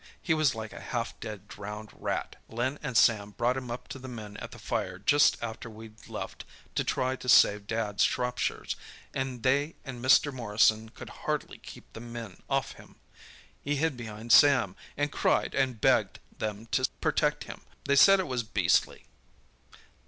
[0.19, 2.35] He was like a half dead, drowned rat.
[2.49, 6.07] Len and Sam brought him up to the men at the fire just after we'd
[6.09, 6.43] left
[6.73, 8.75] to try to save Dad's Shropshires,
[9.13, 10.33] and they and Mr.
[10.33, 12.95] Morrison could hardly keep the men off him.
[13.63, 17.61] He hid behind Sam, and cried and begged them to protect him.
[17.85, 19.05] They said it was beastly."